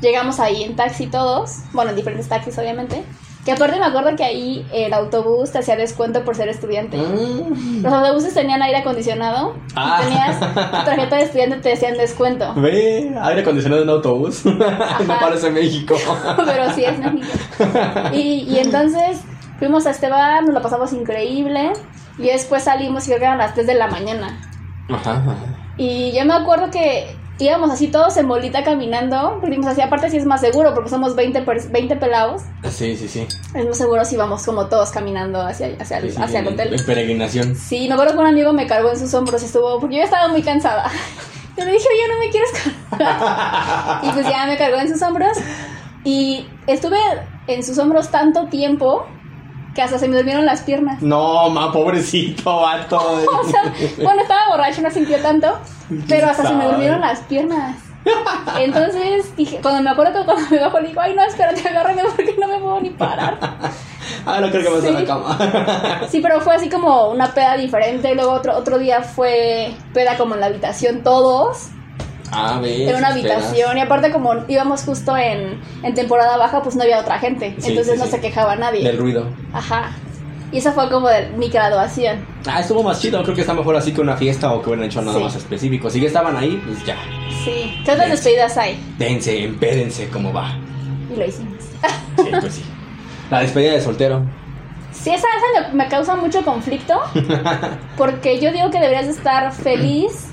Llegamos 0.00 0.40
ahí 0.40 0.64
en 0.64 0.76
taxi 0.76 1.06
todos, 1.06 1.62
bueno, 1.72 1.90
en 1.90 1.96
diferentes 1.96 2.28
taxis 2.28 2.58
obviamente. 2.58 3.04
Que 3.46 3.52
aparte 3.52 3.78
me 3.78 3.86
acuerdo 3.86 4.16
que 4.16 4.24
ahí 4.24 4.66
el 4.72 4.92
autobús 4.92 5.52
te 5.52 5.58
hacía 5.60 5.76
descuento 5.76 6.24
por 6.24 6.34
ser 6.34 6.48
estudiante. 6.48 6.96
Mm. 6.96 7.80
Los 7.84 7.92
autobuses 7.92 8.34
tenían 8.34 8.60
aire 8.60 8.78
acondicionado. 8.78 9.54
y 9.68 9.72
Ah. 9.76 10.00
Tenías 10.02 10.40
tu 10.40 10.84
tarjeta 10.84 11.16
de 11.16 11.22
estudiante 11.22 11.56
te 11.58 11.68
decían 11.68 11.96
descuento. 11.96 12.52
Ve, 12.56 13.14
aire 13.22 13.42
acondicionado 13.42 13.84
en 13.84 13.88
autobús. 13.88 14.44
no 14.44 15.18
parece 15.20 15.50
México. 15.50 15.94
Pero 16.44 16.72
sí 16.72 16.84
es 16.84 16.98
México. 16.98 17.38
Y, 18.12 18.48
y 18.50 18.58
entonces 18.58 19.20
fuimos 19.60 19.86
a 19.86 19.90
este 19.90 20.10
bar, 20.10 20.42
nos 20.42 20.52
lo 20.52 20.60
pasamos 20.60 20.92
increíble. 20.92 21.72
Y 22.18 22.24
después 22.24 22.64
salimos 22.64 23.04
y 23.04 23.10
creo 23.10 23.18
que 23.20 23.24
eran 23.26 23.38
las 23.38 23.54
3 23.54 23.66
de 23.68 23.74
la 23.74 23.86
mañana. 23.86 24.40
Ajá. 24.90 25.22
Y 25.76 26.10
yo 26.18 26.24
me 26.24 26.34
acuerdo 26.34 26.68
que 26.70 27.14
íbamos 27.38 27.70
así 27.70 27.88
todos 27.88 28.16
en 28.16 28.28
bolita 28.28 28.64
caminando. 28.64 29.32
Porque 29.40 29.48
dijimos 29.56 29.70
así, 29.72 29.80
aparte 29.82 30.10
sí 30.10 30.16
es 30.16 30.24
más 30.26 30.40
seguro 30.40 30.74
porque 30.74 30.90
somos 30.90 31.14
20, 31.16 31.44
pers- 31.44 31.70
20 31.70 31.96
pelados. 31.96 32.42
Sí, 32.70 32.96
sí, 32.96 33.08
sí. 33.08 33.26
Es 33.54 33.66
más 33.66 33.76
seguro 33.76 34.04
si 34.04 34.16
vamos 34.16 34.44
como 34.44 34.66
todos 34.66 34.90
caminando 34.90 35.40
hacia, 35.40 35.68
hacia, 35.80 35.98
el, 35.98 36.10
Sí, 36.10 36.16
sí, 36.16 36.22
hacia 36.22 36.40
el 36.40 36.46
en- 36.48 36.52
hotel. 36.54 36.74
En 36.74 36.86
peregrinación. 36.86 37.54
Sí, 37.54 37.86
me 37.88 37.94
acuerdo 37.94 38.14
que 38.14 38.18
un 38.20 38.26
amigo 38.26 38.52
me 38.52 38.66
cargó 38.66 38.90
en 38.90 38.98
sus 38.98 39.12
hombros 39.14 39.42
y 39.42 39.46
estuvo, 39.46 39.78
porque 39.80 39.96
yo 39.96 40.02
estaba 40.02 40.28
muy 40.28 40.42
cansada. 40.42 40.90
Yo 41.58 41.64
le 41.64 41.72
dije, 41.72 41.86
oye, 41.90 42.12
no 42.12 42.18
me 42.18 42.28
quieres 42.28 42.50
cargar. 42.90 44.00
y 44.04 44.10
pues 44.10 44.28
ya 44.28 44.44
me 44.46 44.58
cargó 44.58 44.76
en 44.78 44.88
sus 44.92 45.00
hombros. 45.00 45.38
Y 46.04 46.46
estuve 46.66 46.98
en 47.46 47.64
sus 47.64 47.78
hombros 47.78 48.10
tanto 48.10 48.44
tiempo 48.48 49.06
que 49.76 49.82
hasta 49.82 49.98
se 49.98 50.08
me 50.08 50.16
durmieron 50.16 50.44
las 50.46 50.62
piernas. 50.62 51.00
No, 51.02 51.48
ma, 51.50 51.70
pobrecito, 51.70 52.62
vato. 52.62 52.96
O 53.40 53.48
sea, 53.48 53.72
bueno, 54.02 54.22
estaba 54.22 54.48
borracho, 54.50 54.82
no 54.82 54.90
sintió 54.90 55.18
tanto, 55.20 55.58
pero 56.08 56.28
hasta 56.28 56.48
se 56.48 56.54
me 56.54 56.64
durmieron 56.64 57.00
las 57.00 57.20
piernas. 57.20 57.76
Entonces 58.58 59.36
dije, 59.36 59.58
cuando 59.60 59.82
me 59.82 59.90
acuerdo 59.90 60.24
cuando 60.24 60.48
me 60.50 60.58
bajo 60.60 60.78
le 60.80 60.88
digo, 60.88 61.00
ay 61.00 61.14
no, 61.14 61.22
espérate, 61.24 61.68
agárrame 61.68 62.02
porque 62.04 62.36
no 62.40 62.48
me 62.48 62.58
puedo 62.58 62.80
ni 62.80 62.90
parar. 62.90 63.38
Ah, 64.24 64.40
no 64.40 64.50
creo 64.50 64.62
que 64.62 64.70
me 64.70 64.80
Sí. 64.80 64.86
en 64.88 64.94
la 64.94 65.04
cama. 65.04 65.38
Sí, 66.10 66.20
pero 66.20 66.40
fue 66.40 66.54
así 66.54 66.68
como 66.68 67.10
una 67.10 67.32
peda 67.34 67.56
diferente. 67.56 68.14
Luego 68.14 68.32
otro, 68.32 68.56
otro 68.56 68.78
día 68.78 69.02
fue 69.02 69.72
peda 69.92 70.16
como 70.16 70.34
en 70.34 70.40
la 70.40 70.46
habitación 70.46 71.02
todos. 71.02 71.68
Ah, 72.32 72.58
ves. 72.60 72.88
En 72.88 72.96
una 72.96 73.08
esperas. 73.10 73.12
habitación. 73.44 73.78
Y 73.78 73.80
aparte 73.80 74.10
como 74.10 74.34
íbamos 74.48 74.82
justo 74.84 75.16
en, 75.16 75.60
en 75.82 75.94
temporada 75.94 76.36
baja, 76.36 76.62
pues 76.62 76.76
no 76.76 76.82
había 76.82 77.00
otra 77.00 77.18
gente. 77.18 77.54
Sí, 77.58 77.70
Entonces 77.70 77.94
sí, 77.94 77.98
no 77.98 78.04
sí. 78.06 78.10
se 78.12 78.20
quejaba 78.20 78.56
nadie. 78.56 78.82
Del 78.82 78.98
ruido. 78.98 79.26
Ajá. 79.52 79.90
Y 80.52 80.58
esa 80.58 80.72
fue 80.72 80.88
como 80.90 81.08
de 81.08 81.28
mi 81.30 81.48
graduación. 81.48 82.24
Ah, 82.46 82.60
estuvo 82.60 82.82
más 82.82 83.00
chido. 83.00 83.22
Creo 83.24 83.34
que 83.34 83.40
está 83.40 83.52
mejor 83.52 83.74
así 83.76 83.92
que 83.92 84.00
una 84.00 84.16
fiesta 84.16 84.52
o 84.52 84.62
que 84.62 84.68
hubieran 84.70 84.86
hecho 84.86 85.02
nada 85.02 85.18
Sí. 85.18 85.24
más 85.24 85.34
específico. 85.36 85.90
Si 85.90 86.00
ya 86.00 86.06
estaban 86.06 86.36
ahí, 86.36 86.62
pues 86.66 86.84
ya. 86.86 86.96
Sí. 87.44 87.80
¿Qué 87.84 87.92
otras 87.92 88.10
despedidas 88.10 88.56
hay? 88.56 88.78
Dense, 88.98 89.44
empédense, 89.44 90.08
cómo 90.08 90.32
va. 90.32 90.56
Y 91.12 91.16
lo 91.18 91.24
hicimos. 91.26 91.54
Sí, 92.16 92.28
pues 92.40 92.54
sí. 92.54 92.62
La 93.30 93.40
despedida 93.40 93.72
de 93.72 93.80
soltero. 93.80 94.22
Sí, 94.92 95.10
esa, 95.10 95.26
esa 95.60 95.72
me- 95.74 95.88
causa 95.88 96.16
mucho 96.16 96.42
conflicto. 96.44 96.94
Porque 97.96 98.40
yo 98.40 98.52
digo 98.52 98.70
que 98.70 98.78
deberías 98.78 99.06
de 99.06 99.12
estar 99.12 99.52
feliz 99.52 100.28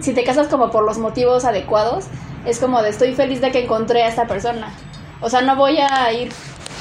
si 0.00 0.14
te 0.14 0.24
casas 0.24 0.48
como 0.48 0.70
por 0.70 0.84
los 0.84 0.98
motivos 0.98 1.44
adecuados. 1.44 2.06
Es 2.46 2.58
como 2.58 2.80
de 2.82 2.88
estoy 2.90 3.14
feliz 3.14 3.40
de 3.40 3.50
que 3.52 3.64
encontré 3.64 4.02
a 4.02 4.08
esta 4.08 4.26
persona. 4.26 4.72
O 5.20 5.28
sea, 5.28 5.42
no 5.42 5.56
voy 5.56 5.78
a 5.78 6.12
ir 6.12 6.32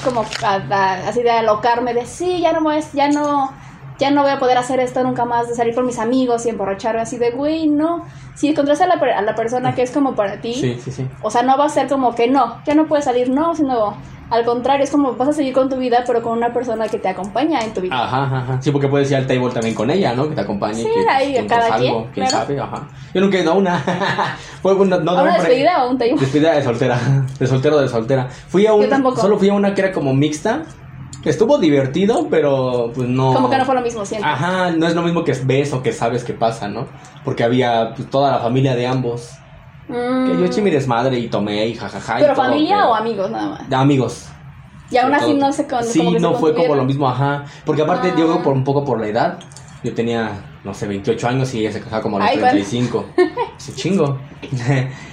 como 0.06 0.24
a- 0.44 0.54
a- 0.70 1.08
así 1.10 1.22
de 1.24 1.32
alocarme 1.32 1.94
de 1.94 2.06
sí, 2.06 2.40
ya 2.42 2.54
no, 2.54 2.62
me- 2.62 2.82
ya 2.94 3.10
no, 3.10 3.52
ya 4.00 4.12
no 4.12 4.22
voy 4.22 4.32
a 4.32 4.40
poder 4.40 4.58
hacer 4.58 4.80
esto 4.80 5.04
nunca 5.04 5.26
más, 5.26 5.50
de 5.50 5.56
salir 5.56 5.76
con 5.76 5.86
mis 5.86 6.00
amigos 6.00 6.46
y 6.46 6.50
emborracharme 6.50 7.02
así 7.02 7.18
de, 7.18 7.32
güey, 7.32 7.68
no. 7.68 8.06
Si 8.36 8.48
encontraste 8.48 8.86
a 8.86 8.88
la, 8.88 8.94
a 9.18 9.22
la 9.22 9.36
persona 9.36 9.76
que 9.76 9.82
es 9.82 9.92
como 9.92 10.16
para 10.16 10.40
ti, 10.40 10.54
Sí, 10.54 10.80
sí, 10.82 10.92
sí. 10.92 11.08
o 11.22 11.30
sea, 11.30 11.44
no 11.44 11.58
va 11.58 11.66
a 11.66 11.70
ser 11.70 11.90
como 11.90 12.16
que 12.16 12.30
no, 12.30 12.62
ya 12.66 12.74
no 12.76 12.88
puedes 12.88 13.04
salir, 13.04 13.30
no, 13.30 13.54
sino 13.54 13.98
al 14.30 14.46
contrario, 14.46 14.84
es 14.84 14.92
como 14.92 15.14
vas 15.14 15.30
a 15.30 15.34
seguir 15.34 15.54
con 15.54 15.70
tu 15.70 15.78
vida, 15.78 16.04
pero 16.06 16.22
con 16.22 16.38
una 16.38 16.54
persona 16.54 16.88
que 16.88 17.00
te 17.00 17.08
acompaña 17.08 17.62
en 17.62 17.74
tu 17.74 17.82
vida. 17.82 17.96
Ajá, 17.96 18.24
ajá. 18.24 18.62
Sí, 18.62 18.72
porque 18.72 18.88
puedes 18.88 19.10
ir 19.10 19.18
al 19.18 19.26
table 19.26 19.50
también 19.52 19.74
con 19.74 19.90
ella, 19.90 20.14
¿no? 20.14 20.30
Que 20.30 20.36
te 20.36 20.42
acompañe. 20.42 20.76
Sí, 20.76 20.84
que, 20.84 21.10
ahí, 21.10 21.36
juntos 21.36 21.58
cada 21.58 21.76
algo, 21.76 22.08
quien, 22.14 22.28
claro. 22.28 22.32
sabe, 22.32 22.60
ajá. 22.60 22.88
Yo 23.14 23.22
nunca 23.22 23.38
he 23.38 23.42
ido 23.42 23.52
a 23.52 23.56
una. 23.56 23.80
Fue 24.62 24.74
una, 24.76 24.98
no, 24.98 25.12
¿A 25.12 25.16
no, 25.16 25.24
una 25.24 25.34
despedida 25.34 25.84
o 25.84 25.90
un 25.90 25.98
table? 25.98 26.16
Despedida 26.20 26.54
de 26.54 26.64
soltera. 26.64 27.00
De 27.40 27.48
soltero 27.48 27.78
o 27.78 27.82
de 27.82 27.88
soltera. 27.88 28.28
Fui 28.30 28.68
a 28.68 28.74
una. 28.74 28.90
tampoco. 28.90 29.22
Solo 29.22 29.38
fui 29.38 29.50
a 29.50 29.54
una 29.54 29.74
que 29.74 29.82
era 29.82 29.92
como 29.92 30.14
mixta. 30.14 30.64
Estuvo 31.26 31.58
divertido, 31.58 32.28
pero 32.30 32.92
pues 32.94 33.08
no. 33.10 33.34
Como 33.34 33.50
que 33.50 33.58
no 33.58 33.66
fue 33.66 33.76
lo 33.76 33.82
mismo 33.82 34.06
siempre. 34.06 34.30
Ajá, 34.30 34.72
no 34.72 34.88
es 34.88 34.96
lo 34.96 35.02
mismo 35.02 35.24
que 35.24 35.34
ves 35.44 35.74
o 35.74 35.82
que 35.82 35.92
sabes 35.92 36.24
que 36.24 36.34
pasa, 36.34 36.68
¿no? 36.68 36.88
Porque 37.26 37.44
había 37.44 37.94
pues, 37.96 38.10
toda 38.10 38.32
la 38.32 38.40
familia 38.40 38.76
de 38.76 38.88
ambos. 38.88 39.39
Mm, 39.90 40.26
Que 40.32 40.38
yo 40.40 40.46
eché 40.46 40.62
mi 40.62 40.70
desmadre 40.70 41.18
y 41.20 41.28
tomé 41.28 41.68
y 41.68 41.74
jajaja. 41.76 42.20
y 42.20 42.22
¿Pero 42.22 42.36
todo, 42.36 42.46
familia 42.46 42.78
pero- 42.78 42.90
o 42.92 42.96
amigos 42.96 43.32
nada 43.32 43.50
más? 43.50 43.70
De 43.70 43.76
amigos. 43.76 44.28
Y 44.92 44.98
aún 44.98 45.14
así 45.14 45.34
no 45.34 45.52
se 45.52 45.68
con, 45.68 45.84
Sí, 45.84 46.00
como 46.00 46.12
que 46.14 46.18
se 46.20 46.22
no 46.24 46.34
fue 46.36 46.56
como 46.56 46.76
lo 46.76 46.84
mismo, 46.86 47.08
ajá. 47.10 47.44
Porque 47.66 47.82
aparte, 47.82 48.10
Ah. 48.14 48.16
yo 48.18 48.28
creo 48.28 48.44
por 48.44 48.54
un 48.54 48.64
poco 48.64 48.84
por 48.86 49.00
la 49.00 49.08
edad. 49.08 49.40
Yo 49.84 49.94
tenía, 49.94 50.32
no 50.64 50.74
sé, 50.74 50.88
28 50.88 51.28
años 51.28 51.54
y 51.54 51.60
ella 51.62 51.72
se 51.72 51.80
casaba 51.82 52.02
como 52.02 52.18
a 52.18 52.20
los 52.22 52.30
Ay, 52.30 52.36
bueno. 52.38 52.52
35. 52.52 53.06
Es 53.58 53.70
un 53.70 53.76
chingo. 53.76 54.18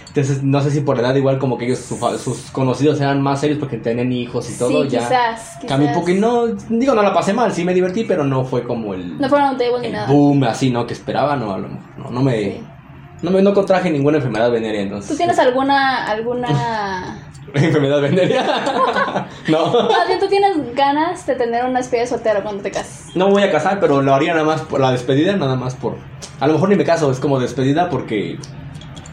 Entonces, 0.09 0.42
no 0.42 0.62
sé 0.62 0.71
si 0.71 0.80
por 0.80 0.97
la 0.97 1.02
edad, 1.09 1.14
igual 1.16 1.38
como 1.38 1.59
que 1.59 1.66
ellos, 1.66 1.78
su 1.80 1.97
sus 2.18 2.50
conocidos 2.50 2.99
eran 3.02 3.21
más 3.21 3.40
serios 3.40 3.59
porque 3.59 3.76
tenían 3.76 4.11
hijos 4.12 4.49
y 4.50 4.59
todo, 4.59 4.85
sí, 4.85 4.88
ya. 4.88 5.00
quizás, 5.00 5.59
Cambié 5.68 5.88
un 5.88 5.92
quizás. 5.92 5.97
poco 5.99 6.11
y 6.11 6.14
no, 6.14 6.47
digo, 6.71 6.95
no 6.95 7.02
la 7.02 7.12
pasé 7.12 7.35
mal, 7.35 7.52
sí 7.52 7.64
me 7.64 7.75
divertí, 7.75 8.04
pero 8.04 8.25
no 8.25 8.42
fue 8.47 8.64
como 8.64 8.95
el, 8.95 9.18
No 9.18 9.28
fueron 9.28 9.49
a 9.49 9.50
un 9.52 9.59
table 9.59 9.80
ni 9.83 9.90
nada. 9.90 10.11
boom 10.11 10.42
así, 10.45 10.71
¿no? 10.71 10.87
Que 10.87 10.95
esperaba, 10.95 11.37
no, 11.37 11.52
a 11.52 11.59
lo 11.59 11.68
mejor. 11.68 11.85
No, 11.99 12.11
no 12.11 12.23
me, 12.23 12.38
Sí. 12.42 12.62
No 13.23 13.30
me, 13.30 13.42
no 13.42 13.54
contraje 13.54 13.90
ninguna 13.90 14.18
enfermedad 14.18 14.50
venérea, 14.50 14.82
entonces. 14.82 15.11
¿Tú 15.11 15.16
tienes 15.16 15.38
alguna, 15.38 16.06
alguna... 16.06 17.23
enfermedad 17.54 18.00
venérea? 18.00 19.26
no. 19.49 19.88
Más 19.88 20.06
bien, 20.06 20.20
¿tú 20.20 20.26
tienes 20.28 20.75
ganas 20.75 21.26
de 21.26 21.35
tener 21.35 21.64
una 21.64 21.78
despedida 21.78 22.02
de 22.02 22.08
soltero 22.08 22.42
cuando 22.42 22.62
te 22.62 22.70
cases? 22.70 23.14
No 23.14 23.28
me 23.28 23.32
voy 23.35 23.42
a 23.44 23.50
casar, 23.50 23.80
pero 23.80 24.02
lo 24.02 24.14
haría 24.14 24.32
nada 24.32 24.44
más 24.44 24.62
por 24.62 24.80
la 24.80 24.92
despedida, 24.92 25.35
nada 25.37 25.56
más 25.56 25.75
por. 25.75 25.96
A 26.40 26.46
lo 26.46 26.54
mejor 26.54 26.68
ni 26.68 26.76
me 26.76 26.85
caso, 26.85 27.11
es 27.11 27.18
como 27.18 27.40
despedida 27.40 27.88
porque 27.88 28.38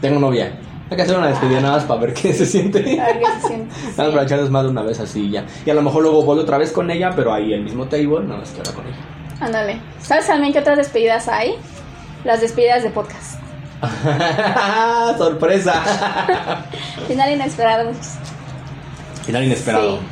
tengo 0.00 0.20
novia. 0.20 0.58
Hay 0.90 0.96
que 0.96 1.02
hacer 1.02 1.16
una 1.16 1.28
despedida 1.28 1.60
nada 1.60 1.76
más 1.76 1.84
para 1.84 2.00
ver 2.02 2.12
qué 2.12 2.34
se 2.34 2.44
siente. 2.44 3.00
A 3.00 3.06
ver 3.06 3.18
qué 3.18 3.26
se 3.40 3.48
siente. 3.48 3.74
Nada 3.96 4.10
más 4.10 4.28
para 4.28 4.42
más 4.50 4.64
de 4.64 4.70
una 4.70 4.82
vez 4.82 5.00
así 5.00 5.30
ya. 5.30 5.46
Y 5.64 5.70
a 5.70 5.74
lo 5.74 5.80
mejor 5.80 6.02
luego 6.02 6.22
voy 6.22 6.38
otra 6.38 6.58
vez 6.58 6.72
con 6.72 6.90
ella, 6.90 7.10
pero 7.16 7.32
ahí 7.32 7.54
el 7.54 7.62
mismo 7.62 7.86
table, 7.86 8.20
nada 8.20 8.40
más 8.40 8.50
que 8.50 8.58
ahora 8.58 8.72
con 8.72 8.86
ella. 8.86 8.98
Ándale. 9.40 9.80
¿Sabes 10.00 10.26
también 10.26 10.52
qué 10.52 10.58
otras 10.58 10.76
despedidas 10.76 11.26
hay? 11.28 11.54
Las 12.22 12.42
despedidas 12.42 12.82
de 12.82 12.90
podcast. 12.90 13.43
¡Sorpresa! 15.18 15.74
Final 17.08 17.32
inesperado. 17.32 17.92
Final 19.24 19.44
inesperado. 19.44 19.98
Sí. 19.98 20.04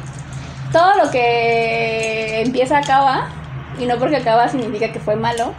Todo 0.72 1.04
lo 1.04 1.10
que 1.10 2.42
empieza 2.42 2.78
acaba, 2.78 3.28
y 3.78 3.86
no 3.86 3.98
porque 3.98 4.16
acaba 4.16 4.48
significa 4.48 4.92
que 4.92 5.00
fue 5.00 5.16
malo. 5.16 5.54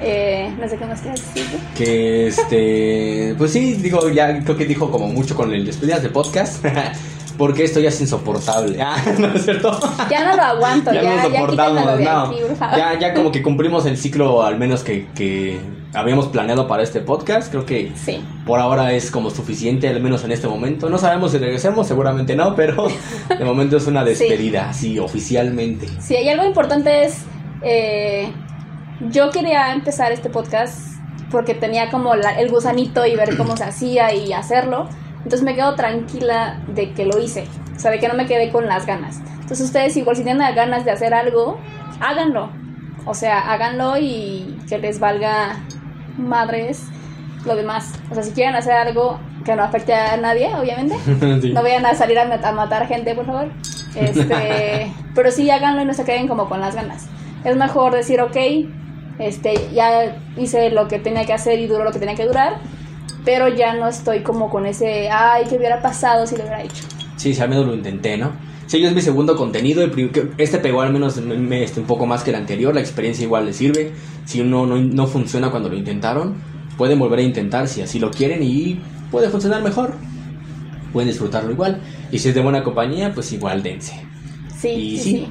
Eh, 0.00 0.54
no 0.60 0.68
sé 0.68 0.76
qué 0.76 0.86
más 0.86 1.00
quieres 1.00 1.34
decir. 1.34 1.60
Que 1.76 2.28
este. 2.28 3.34
Pues 3.36 3.52
sí, 3.52 3.74
digo, 3.74 4.08
ya 4.10 4.44
creo 4.44 4.56
que 4.56 4.64
dijo 4.64 4.90
como 4.90 5.08
mucho 5.08 5.34
con 5.34 5.52
el 5.52 5.64
despedidas 5.66 6.02
de 6.02 6.10
podcast. 6.10 6.64
Porque 7.38 7.62
esto 7.64 7.78
ya 7.80 7.88
es 7.90 8.00
insoportable. 8.00 8.82
Ah, 8.82 8.96
no 9.18 9.28
es 9.28 9.44
cierto. 9.44 9.78
Ya 10.10 10.24
no 10.28 10.36
lo 10.36 10.42
aguanto, 10.42 10.92
ya, 10.92 11.02
ya, 11.02 11.16
no 11.16 11.22
soportamos, 11.22 11.84
no. 12.00 12.20
aquí. 12.20 12.36
Ya, 12.76 12.98
ya 12.98 13.14
como 13.14 13.30
que 13.30 13.42
cumplimos 13.42 13.86
el 13.86 13.96
ciclo, 13.96 14.42
al 14.42 14.58
menos 14.58 14.82
que, 14.82 15.06
que 15.14 15.60
habíamos 15.94 16.26
planeado 16.26 16.66
para 16.66 16.82
este 16.82 17.00
podcast. 17.00 17.50
Creo 17.50 17.64
que 17.64 17.92
Sí. 17.94 18.22
por 18.44 18.58
ahora 18.58 18.92
es 18.92 19.10
como 19.12 19.30
suficiente, 19.30 19.88
al 19.88 20.00
menos 20.02 20.24
en 20.24 20.32
este 20.32 20.48
momento. 20.48 20.90
No 20.90 20.98
sabemos 20.98 21.30
si 21.30 21.38
regresemos, 21.38 21.86
seguramente 21.86 22.34
no, 22.34 22.56
pero 22.56 22.88
de 23.28 23.44
momento 23.44 23.76
es 23.76 23.86
una 23.86 24.04
despedida, 24.04 24.70
así, 24.70 24.98
oficialmente. 24.98 25.86
Sí, 26.00 26.16
y 26.16 26.28
algo 26.28 26.44
importante 26.44 27.04
es, 27.04 27.18
eh, 27.62 28.32
yo 29.10 29.30
quería 29.30 29.72
empezar 29.72 30.10
este 30.10 30.28
podcast 30.28 30.76
porque 31.30 31.54
tenía 31.54 31.88
como 31.90 32.16
la- 32.16 32.40
el 32.40 32.50
gusanito 32.50 33.06
y 33.06 33.14
ver 33.14 33.36
cómo 33.36 33.56
se 33.56 33.62
hacía 33.64 34.12
y 34.12 34.32
hacerlo. 34.32 34.88
Entonces 35.18 35.42
me 35.42 35.54
quedo 35.54 35.74
tranquila 35.74 36.60
de 36.68 36.92
que 36.92 37.04
lo 37.04 37.18
hice, 37.20 37.46
o 37.76 37.78
sea, 37.80 37.90
de 37.90 37.98
que 37.98 38.08
no 38.08 38.14
me 38.14 38.26
quedé 38.26 38.50
con 38.50 38.66
las 38.66 38.86
ganas. 38.86 39.18
Entonces 39.40 39.60
ustedes 39.60 39.96
igual 39.96 40.16
si 40.16 40.24
tienen 40.24 40.54
ganas 40.54 40.84
de 40.84 40.90
hacer 40.90 41.14
algo, 41.14 41.58
háganlo. 42.00 42.50
O 43.06 43.14
sea, 43.14 43.50
háganlo 43.52 43.96
y 43.98 44.58
que 44.68 44.78
les 44.78 45.00
valga 45.00 45.56
madres 46.16 46.84
lo 47.44 47.56
demás. 47.56 47.92
O 48.10 48.14
sea, 48.14 48.22
si 48.22 48.32
quieren 48.32 48.54
hacer 48.54 48.72
algo 48.72 49.18
que 49.44 49.54
no 49.56 49.62
afecte 49.62 49.94
a 49.94 50.16
nadie, 50.16 50.54
obviamente, 50.54 50.96
Sí. 51.40 51.52
no 51.52 51.62
vayan 51.62 51.86
a 51.86 51.94
salir 51.94 52.18
a, 52.18 52.26
mat- 52.26 52.44
a 52.44 52.52
matar 52.52 52.86
gente, 52.86 53.14
por 53.14 53.26
favor. 53.26 53.48
Este, 53.94 54.92
pero 55.14 55.30
sí 55.30 55.50
háganlo 55.50 55.82
y 55.82 55.84
no 55.84 55.94
se 55.94 56.04
queden 56.04 56.28
como 56.28 56.48
con 56.48 56.60
las 56.60 56.74
ganas. 56.74 57.06
Es 57.44 57.56
mejor 57.56 57.92
decir, 57.94 58.20
ok, 58.20 58.36
este, 59.18 59.54
ya 59.72 60.16
hice 60.36 60.70
lo 60.70 60.88
que 60.88 60.98
tenía 60.98 61.24
que 61.24 61.32
hacer 61.32 61.58
y 61.58 61.66
duró 61.66 61.84
lo 61.84 61.92
que 61.92 61.98
tenía 61.98 62.14
que 62.14 62.26
durar, 62.26 62.58
pero 63.28 63.46
ya 63.54 63.74
no 63.74 63.86
estoy 63.88 64.22
como 64.22 64.48
con 64.48 64.64
ese, 64.64 65.10
ay, 65.10 65.44
¿qué 65.50 65.56
hubiera 65.58 65.82
pasado 65.82 66.26
si 66.26 66.34
lo 66.34 66.44
hubiera 66.44 66.62
hecho? 66.62 66.82
Sí, 67.18 67.34
sí, 67.34 67.42
al 67.42 67.50
menos 67.50 67.66
lo 67.66 67.74
intenté, 67.74 68.16
¿no? 68.16 68.32
Sí, 68.66 68.80
yo 68.80 68.88
es 68.88 68.94
mi 68.94 69.02
segundo 69.02 69.36
contenido. 69.36 69.86
Este 70.38 70.56
pegó 70.60 70.80
al 70.80 70.94
menos 70.94 71.18
me- 71.20 71.36
me- 71.36 71.62
este, 71.62 71.78
un 71.80 71.86
poco 71.86 72.06
más 72.06 72.22
que 72.22 72.30
el 72.30 72.36
anterior. 72.36 72.74
La 72.74 72.80
experiencia 72.80 73.22
igual 73.24 73.44
le 73.44 73.52
sirve. 73.52 73.92
Si 74.24 74.40
uno 74.40 74.64
no, 74.64 74.76
no 74.78 75.06
funciona 75.06 75.50
cuando 75.50 75.68
lo 75.68 75.76
intentaron, 75.76 76.36
pueden 76.78 76.98
volver 76.98 77.18
a 77.18 77.22
intentar 77.22 77.68
si 77.68 77.82
así 77.82 77.98
lo 77.98 78.10
quieren 78.10 78.42
y 78.42 78.80
puede 79.10 79.28
funcionar 79.28 79.62
mejor. 79.62 79.92
Pueden 80.94 81.10
disfrutarlo 81.10 81.52
igual. 81.52 81.82
Y 82.10 82.20
si 82.20 82.30
es 82.30 82.34
de 82.34 82.40
buena 82.40 82.64
compañía, 82.64 83.12
pues 83.12 83.30
igual 83.32 83.62
dense. 83.62 83.92
Sí, 84.58 84.68
Y 84.70 84.96
sí, 84.96 85.04
sí, 85.04 85.10
sí. 85.10 85.28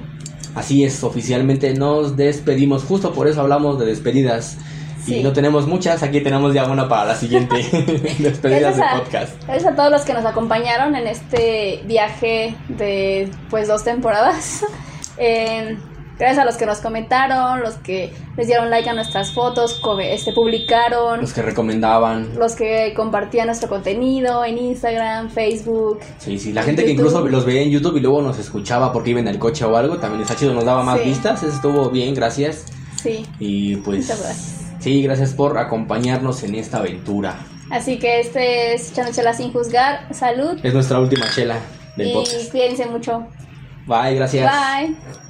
así 0.54 0.84
es, 0.84 1.04
oficialmente 1.04 1.74
nos 1.74 2.16
despedimos. 2.16 2.84
Justo 2.84 3.12
por 3.12 3.27
eso 3.27 3.42
hablamos 3.42 3.80
de 3.80 3.88
despedidas. 3.88 4.60
Sí. 5.08 5.16
Y 5.20 5.24
no 5.24 5.34
tenemos 5.34 5.66
muchas, 5.68 6.04
aquí 6.04 6.22
tenemos 6.22 6.54
ya 6.54 6.66
una 6.66 6.88
para 6.88 7.06
la 7.06 7.16
siguiente 7.16 7.56
despedidas 8.20 8.76
de 8.78 8.84
podcast. 9.00 9.44
Gracias 9.46 9.74
a 9.74 9.76
todos 9.76 9.90
los 9.92 10.02
que 10.02 10.14
nos 10.14 10.26
acompañaron 10.26 10.96
en 10.96 11.08
este 11.08 11.82
viaje 11.86 12.56
de 12.70 13.30
pues 13.50 13.68
dos 13.68 13.84
temporadas. 13.84 14.64
Eh, 15.20 15.76
gracias 16.20 16.38
a 16.38 16.46
los 16.46 16.58
que 16.58 16.68
nos 16.68 16.78
comentaron, 16.78 17.62
los 17.62 17.74
que 17.78 18.14
les 18.38 18.46
dieron 18.46 18.70
like 18.70 18.88
a 18.88 18.94
nuestras 18.94 19.32
fotos, 19.32 19.82
este, 20.00 20.32
publicaron, 20.32 21.22
Los 21.22 21.34
que 21.34 21.42
recomendaban. 21.42 22.38
los 22.38 22.54
que 22.56 22.94
compartían 22.96 23.48
nuestro 23.48 23.68
contenido 23.68 24.46
en 24.46 24.60
Instagram, 24.60 25.32
Facebook. 25.32 26.02
Sí, 26.20 26.38
sí, 26.38 26.54
la 26.54 26.62
gente 26.62 26.86
que 26.86 26.92
incluso 26.92 27.28
los 27.28 27.46
veía 27.46 27.62
en 27.64 27.72
YouTube 27.72 27.98
y 27.98 28.02
luego 28.02 28.22
nos 28.22 28.38
escuchaba 28.38 28.94
porque 28.94 29.10
iba 29.10 29.22
en 29.22 29.28
el 29.28 29.40
coche 29.40 29.66
o 29.66 29.76
algo, 29.76 29.98
también 29.98 30.22
está 30.22 30.36
chido, 30.36 30.54
nos 30.54 30.66
daba 30.66 30.84
más 30.84 31.00
Sí. 31.00 31.06
vistas, 31.10 31.42
eso 31.42 31.52
estuvo 31.56 31.90
bien, 31.90 32.14
gracias. 32.14 32.66
Sí, 33.02 33.26
Y 33.40 33.78
pues 33.78 34.02
Muchas 34.02 34.22
gracias. 34.22 34.66
Sí, 34.88 35.01
gracias 35.01 35.34
por 35.34 35.58
acompañarnos 35.58 36.44
en 36.44 36.56
esta 36.56 36.77
aventura. 36.77 37.36
así 37.70 38.00
que 38.00 38.22
este 38.22 38.74
es 38.74 38.91
Echando 38.91 39.12
Chela 39.12 39.34
sin 39.34 39.51
juzgar. 39.51 40.13
Salud 40.13 40.58
Es 40.63 40.74
nuestra 40.74 41.00
última 41.00 41.29
chela 41.29 41.58
del 41.98 42.08
y 42.08 42.13
podcast. 42.13 42.51
cuídense 42.51 42.86
mucho. 42.86 43.27
Bye, 43.86 44.15
gracias. 44.15 44.50
Bye. 44.50 45.26